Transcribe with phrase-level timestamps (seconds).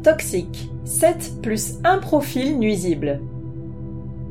[0.00, 0.70] Homme toxique.
[0.86, 3.20] 7 plus un profil nuisible.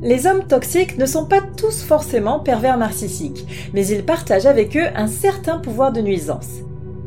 [0.02, 4.88] Les hommes toxiques ne sont pas tous forcément pervers narcissiques, mais ils partagent avec eux
[4.96, 6.48] un certain pouvoir de nuisance.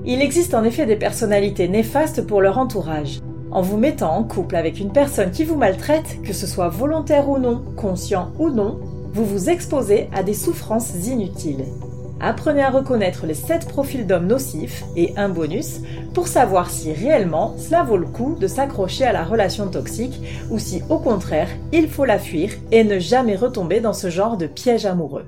[0.05, 3.19] Il existe en effet des personnalités néfastes pour leur entourage.
[3.51, 7.27] En vous mettant en couple avec une personne qui vous maltraite, que ce soit volontaire
[7.27, 8.79] ou non, conscient ou non,
[9.11, 11.65] vous vous exposez à des souffrances inutiles.
[12.25, 15.81] Apprenez à reconnaître les 7 profils d'hommes nocifs et un bonus
[16.13, 20.57] pour savoir si réellement cela vaut le coup de s'accrocher à la relation toxique ou
[20.57, 24.47] si au contraire il faut la fuir et ne jamais retomber dans ce genre de
[24.47, 25.25] piège amoureux.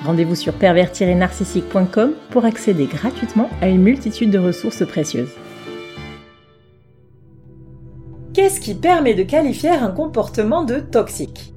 [0.04, 5.30] Rendez-vous sur pervers-narcissique.com pour accéder gratuitement à une multitude de ressources précieuses.
[8.34, 11.51] Qu'est-ce qui permet de qualifier un comportement de toxique?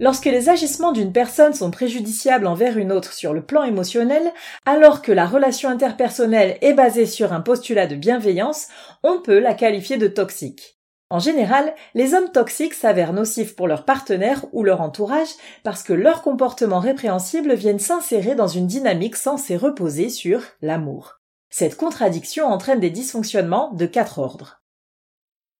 [0.00, 4.32] Lorsque les agissements d'une personne sont préjudiciables envers une autre sur le plan émotionnel,
[4.64, 8.68] alors que la relation interpersonnelle est basée sur un postulat de bienveillance,
[9.02, 10.78] on peut la qualifier de toxique.
[11.10, 15.28] En général, les hommes toxiques s'avèrent nocifs pour leur partenaire ou leur entourage
[15.64, 21.20] parce que leurs comportements répréhensibles viennent s'insérer dans une dynamique censée reposer sur l'amour.
[21.50, 24.62] Cette contradiction entraîne des dysfonctionnements de quatre ordres.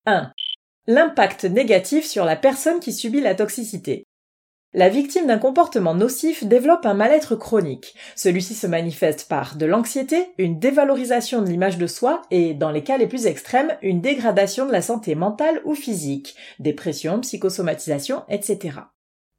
[0.07, 0.33] 1.
[0.87, 4.07] L'impact négatif sur la personne qui subit la toxicité.
[4.73, 7.97] La victime d'un comportement nocif développe un mal-être chronique.
[8.15, 12.85] Celui-ci se manifeste par de l'anxiété, une dévalorisation de l'image de soi et, dans les
[12.85, 18.79] cas les plus extrêmes, une dégradation de la santé mentale ou physique, dépression, psychosomatisation, etc.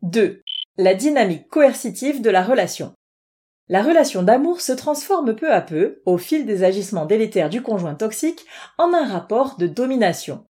[0.02, 0.42] 2.
[0.78, 2.92] La dynamique coercitive de la relation.
[3.70, 7.96] La relation d'amour se transforme peu à peu, au fil des agissements délétères du conjoint
[7.96, 8.46] toxique,
[8.78, 10.44] en un rapport de domination.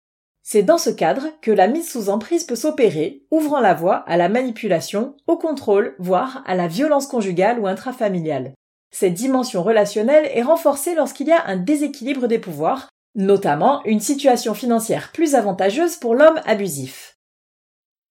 [0.50, 4.16] C'est dans ce cadre que la mise sous emprise peut s'opérer, ouvrant la voie à
[4.16, 8.54] la manipulation, au contrôle, voire à la violence conjugale ou intrafamiliale.
[8.90, 14.54] Cette dimension relationnelle est renforcée lorsqu'il y a un déséquilibre des pouvoirs, notamment une situation
[14.54, 17.18] financière plus avantageuse pour l'homme abusif.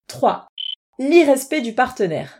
[0.08, 0.46] 3.
[1.00, 2.40] L'irrespect du partenaire.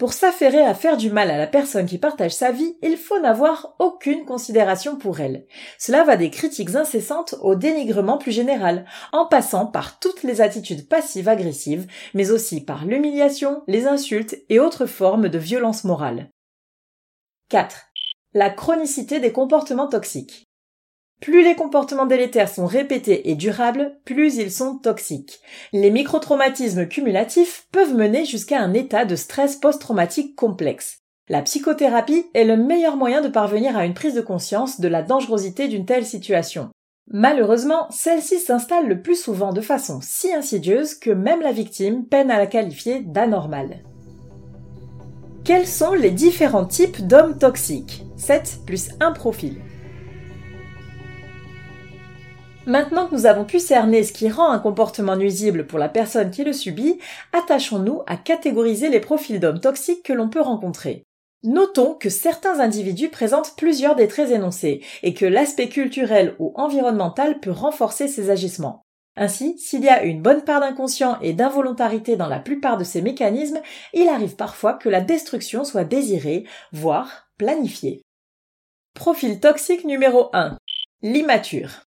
[0.00, 3.20] Pour s'affairer à faire du mal à la personne qui partage sa vie, il faut
[3.20, 5.46] n'avoir aucune considération pour elle.
[5.78, 10.88] Cela va des critiques incessantes au dénigrement plus général, en passant par toutes les attitudes
[10.88, 16.30] passives agressives, mais aussi par l'humiliation, les insultes et autres formes de violence morale.
[17.50, 17.90] 4.
[18.32, 20.49] La chronicité des comportements toxiques.
[21.20, 25.40] Plus les comportements délétères sont répétés et durables, plus ils sont toxiques.
[25.72, 31.00] Les microtraumatismes cumulatifs peuvent mener jusqu'à un état de stress post-traumatique complexe.
[31.28, 35.02] La psychothérapie est le meilleur moyen de parvenir à une prise de conscience de la
[35.02, 36.70] dangerosité d'une telle situation.
[37.12, 42.30] Malheureusement, celle-ci s'installe le plus souvent de façon si insidieuse que même la victime peine
[42.30, 43.84] à la qualifier d'anormale.
[45.44, 48.04] Quels sont les différents types d'hommes toxiques?
[48.16, 49.56] 7 plus 1 profil.
[52.66, 56.30] Maintenant que nous avons pu cerner ce qui rend un comportement nuisible pour la personne
[56.30, 56.98] qui le subit,
[57.32, 61.04] attachons-nous à catégoriser les profils d'hommes toxiques que l'on peut rencontrer.
[61.42, 67.40] Notons que certains individus présentent plusieurs des traits énoncés et que l'aspect culturel ou environnemental
[67.40, 68.82] peut renforcer ces agissements.
[69.16, 73.00] Ainsi, s'il y a une bonne part d'inconscient et d'involontarité dans la plupart de ces
[73.00, 73.60] mécanismes,
[73.94, 78.02] il arrive parfois que la destruction soit désirée, voire planifiée.
[78.94, 80.58] Profil toxique numéro 1.
[81.02, 81.89] L'immature.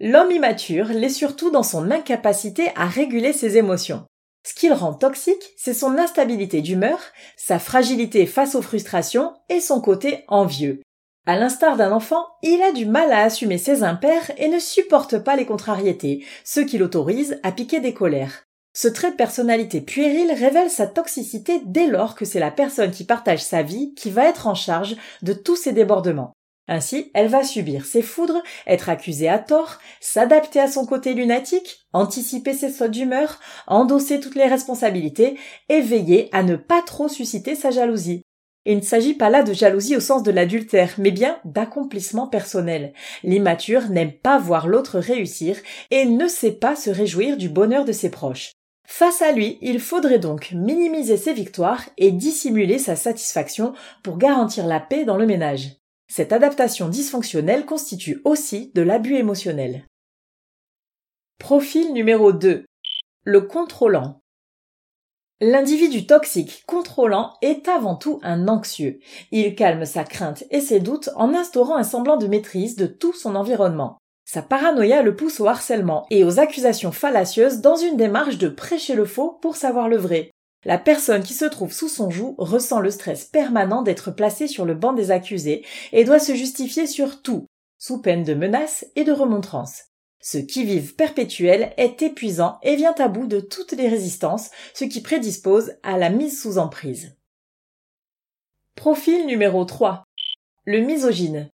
[0.00, 4.04] L'homme immature l'est surtout dans son incapacité à réguler ses émotions.
[4.46, 7.00] Ce qui le rend toxique, c'est son instabilité d'humeur,
[7.36, 10.80] sa fragilité face aux frustrations et son côté envieux.
[11.26, 15.18] À l'instar d'un enfant, il a du mal à assumer ses impairs et ne supporte
[15.18, 18.44] pas les contrariétés, ce qui l'autorise à piquer des colères.
[18.72, 23.04] Ce trait de personnalité puéril révèle sa toxicité dès lors que c'est la personne qui
[23.04, 26.32] partage sa vie qui va être en charge de tous ces débordements.
[26.68, 31.86] Ainsi, elle va subir ses foudres, être accusée à tort, s'adapter à son côté lunatique,
[31.94, 35.38] anticiper ses sautes d'humeur, endosser toutes les responsabilités
[35.70, 38.22] et veiller à ne pas trop susciter sa jalousie.
[38.66, 42.92] Il ne s'agit pas là de jalousie au sens de l'adultère, mais bien d'accomplissement personnel.
[43.22, 45.56] L'immature n'aime pas voir l'autre réussir
[45.90, 48.52] et ne sait pas se réjouir du bonheur de ses proches.
[48.86, 53.72] Face à lui, il faudrait donc minimiser ses victoires et dissimuler sa satisfaction
[54.02, 55.78] pour garantir la paix dans le ménage.
[56.10, 59.86] Cette adaptation dysfonctionnelle constitue aussi de l'abus émotionnel.
[61.38, 62.64] Profil numéro 2.
[63.24, 64.20] Le contrôlant.
[65.40, 69.00] L'individu toxique contrôlant est avant tout un anxieux.
[69.32, 73.12] Il calme sa crainte et ses doutes en instaurant un semblant de maîtrise de tout
[73.12, 73.98] son environnement.
[74.24, 78.94] Sa paranoïa le pousse au harcèlement et aux accusations fallacieuses dans une démarche de prêcher
[78.94, 80.30] le faux pour savoir le vrai.
[80.64, 84.64] La personne qui se trouve sous son joug ressent le stress permanent d'être placée sur
[84.64, 87.46] le banc des accusés et doit se justifier sur tout,
[87.78, 89.84] sous peine de menaces et de remontrances.
[90.20, 95.00] Ce qui-vive perpétuel est épuisant et vient à bout de toutes les résistances, ce qui
[95.00, 97.16] prédispose à la mise sous emprise.
[98.74, 100.02] Profil numéro 3.
[100.64, 101.48] Le misogyne.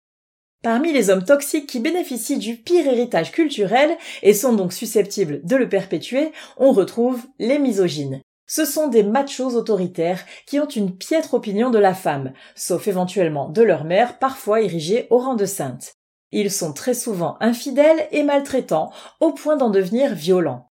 [0.63, 5.57] Parmi les hommes toxiques qui bénéficient du pire héritage culturel et sont donc susceptibles de
[5.57, 8.21] le perpétuer, on retrouve les misogynes.
[8.53, 13.49] Ce sont des machos autoritaires qui ont une piètre opinion de la femme, sauf éventuellement
[13.49, 15.95] de leur mère, parfois érigée au rang de sainte.
[16.33, 20.67] Ils sont très souvent infidèles et maltraitants, au point d'en devenir violents.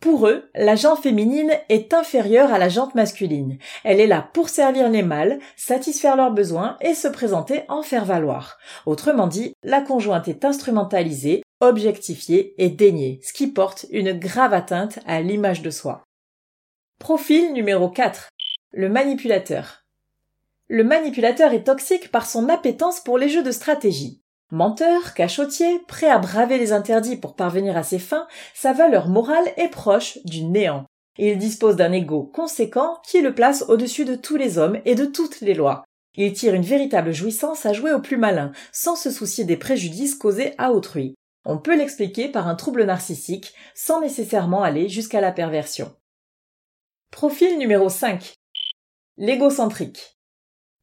[0.00, 3.58] Pour eux, la jante féminine est inférieure à la jante masculine.
[3.84, 8.06] Elle est là pour servir les mâles, satisfaire leurs besoins et se présenter en faire
[8.06, 8.58] valoir.
[8.86, 14.98] Autrement dit, la conjointe est instrumentalisée, objectifiée et déniée, ce qui porte une grave atteinte
[15.06, 16.02] à l'image de soi.
[17.00, 18.28] Profil numéro 4.
[18.72, 19.86] Le manipulateur.
[20.68, 24.20] Le manipulateur est toxique par son appétence pour les jeux de stratégie.
[24.50, 29.50] Menteur, cachotier, prêt à braver les interdits pour parvenir à ses fins, sa valeur morale
[29.56, 30.84] est proche du néant.
[31.16, 35.06] Il dispose d'un ego conséquent qui le place au-dessus de tous les hommes et de
[35.06, 35.84] toutes les lois.
[36.16, 40.14] Il tire une véritable jouissance à jouer au plus malin, sans se soucier des préjudices
[40.14, 41.14] causés à autrui.
[41.46, 45.90] On peut l'expliquer par un trouble narcissique, sans nécessairement aller jusqu'à la perversion.
[47.10, 48.34] Profil numéro 5.
[49.18, 50.16] L'égocentrique.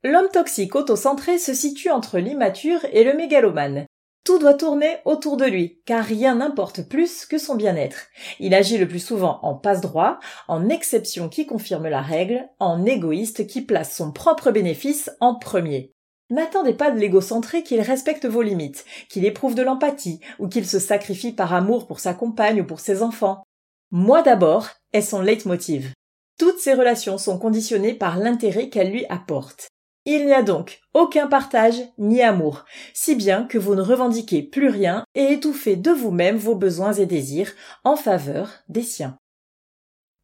[0.04, 3.86] L'homme toxique autocentré se situe entre l'immature et le mégalomane.
[4.26, 8.08] Tout doit tourner autour de lui, car rien n'importe plus que son bien-être.
[8.40, 10.20] Il agit le plus souvent en passe-droit,
[10.50, 15.94] en exception qui confirme la règle, en égoïste qui place son propre bénéfice en premier.
[16.30, 20.78] N'attendez pas de l'égocentré qu'il respecte vos limites, qu'il éprouve de l'empathie, ou qu'il se
[20.78, 23.44] sacrifie par amour pour sa compagne ou pour ses enfants.
[23.92, 25.94] Moi d'abord est son leitmotiv.
[26.38, 29.68] Toutes ses relations sont conditionnées par l'intérêt qu'elle lui apporte.
[30.06, 32.64] Il n'y a donc aucun partage ni amour,
[32.94, 37.06] si bien que vous ne revendiquez plus rien et étouffez de vous-même vos besoins et
[37.06, 37.52] désirs
[37.84, 39.18] en faveur des siens.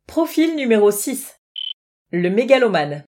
[0.07, 1.35] Profil numéro 6.
[2.11, 3.03] Le mégalomane.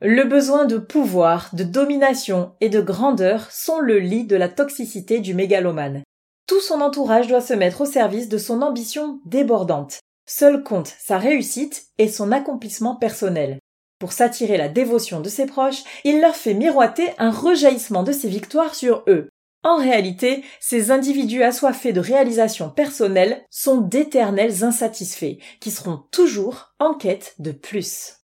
[0.00, 5.20] Le besoin de pouvoir, de domination et de grandeur sont le lit de la toxicité
[5.20, 6.02] du mégalomane.
[6.46, 10.00] Tout son entourage doit se mettre au service de son ambition débordante.
[10.32, 13.58] Seul compte sa réussite et son accomplissement personnel.
[13.98, 18.28] Pour s'attirer la dévotion de ses proches, il leur fait miroiter un rejaillissement de ses
[18.28, 19.28] victoires sur eux.
[19.64, 26.94] En réalité, ces individus assoiffés de réalisations personnelles sont d'éternels insatisfaits, qui seront toujours en
[26.94, 28.18] quête de plus.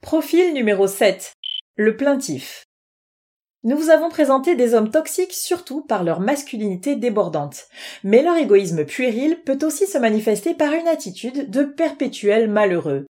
[0.00, 1.34] Profil numéro 7.
[1.76, 2.64] Le plaintif.
[3.66, 7.64] Nous vous avons présenté des hommes toxiques surtout par leur masculinité débordante.
[8.02, 13.06] Mais leur égoïsme puéril peut aussi se manifester par une attitude de perpétuel malheureux.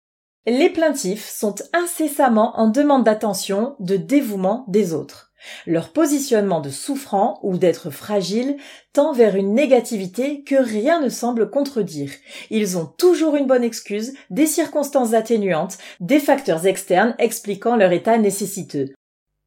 [0.46, 5.32] Les plaintifs sont incessamment en demande d'attention, de dévouement des autres.
[5.66, 8.56] Leur positionnement de souffrant ou d'être fragile
[8.92, 12.12] tend vers une négativité que rien ne semble contredire.
[12.50, 18.18] Ils ont toujours une bonne excuse, des circonstances atténuantes, des facteurs externes expliquant leur état
[18.18, 18.92] nécessiteux.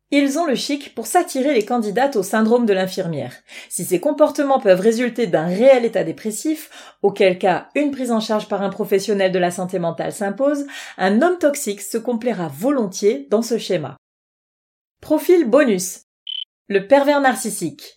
[0.09, 3.33] Ils ont le chic pour s'attirer les candidates au syndrome de l'infirmière.
[3.67, 8.47] Si ces comportements peuvent résulter d'un réel état dépressif, auquel cas une prise en charge
[8.47, 10.65] par un professionnel de la santé mentale s'impose,
[10.97, 13.97] un homme toxique se complaira volontiers dans ce schéma.
[15.01, 16.03] Profil bonus.
[16.69, 17.97] Le pervers narcissique.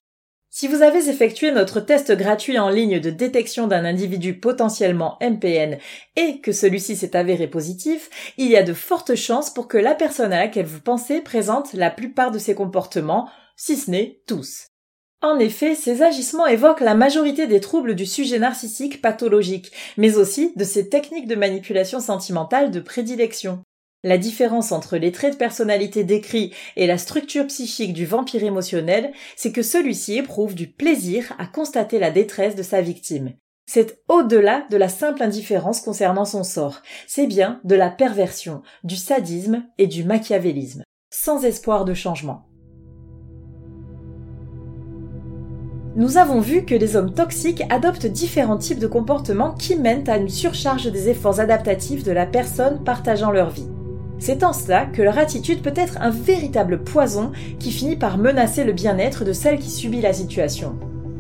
[0.53, 5.79] Si vous avez effectué notre test gratuit en ligne de détection d'un individu potentiellement MPN
[6.17, 9.95] et que celui-ci s'est avéré positif, il y a de fortes chances pour que la
[9.95, 14.67] personne à laquelle vous pensez présente la plupart de ces comportements, si ce n'est tous.
[15.23, 20.53] En effet, ces agissements évoquent la majorité des troubles du sujet narcissique pathologique, mais aussi
[20.57, 23.63] de ses techniques de manipulation sentimentale de prédilection.
[24.03, 29.13] La différence entre les traits de personnalité décrits et la structure psychique du vampire émotionnel,
[29.37, 33.35] c'est que celui-ci éprouve du plaisir à constater la détresse de sa victime.
[33.67, 38.97] C'est au-delà de la simple indifférence concernant son sort, c'est bien de la perversion, du
[38.97, 42.47] sadisme et du machiavélisme, sans espoir de changement.
[45.95, 50.17] Nous avons vu que les hommes toxiques adoptent différents types de comportements qui mènent à
[50.17, 53.69] une surcharge des efforts adaptatifs de la personne partageant leur vie.
[54.21, 58.65] C'est en cela que leur attitude peut être un véritable poison qui finit par menacer
[58.65, 60.77] le bien-être de celle qui subit la situation.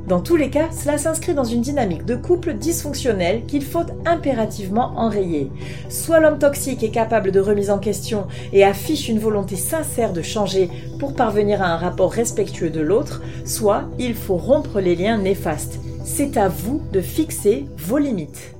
[0.07, 4.93] Dans tous les cas, cela s'inscrit dans une dynamique de couple dysfonctionnelle qu'il faut impérativement
[4.97, 5.51] enrayer.
[5.89, 10.21] Soit l'homme toxique est capable de remise en question et affiche une volonté sincère de
[10.21, 15.17] changer pour parvenir à un rapport respectueux de l'autre, soit il faut rompre les liens
[15.17, 15.79] néfastes.
[16.05, 18.60] C'est à vous de fixer vos limites.